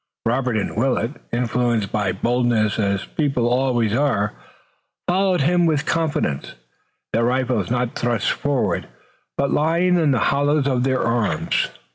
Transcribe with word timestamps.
Robert 0.25 0.57
and 0.57 0.75
Willet, 0.75 1.11
influenced 1.31 1.91
by 1.91 2.11
boldness 2.11 2.79
as 2.79 3.05
people 3.05 3.47
always 3.47 3.93
are, 3.95 4.33
followed 5.07 5.41
him 5.41 5.67
with 5.67 5.85
confidence, 5.85 6.55
their 7.13 7.23
rifles 7.25 7.69
not 7.69 7.93
thrust 7.93 8.31
forward, 8.31 8.87
but 9.37 9.51
lying 9.53 9.97
in 9.99 10.09
the 10.09 10.17
hollows 10.33 10.65
of 10.65 10.83
their 10.85 11.03
arms. 11.03 11.69